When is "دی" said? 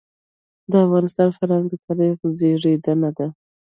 3.17-3.27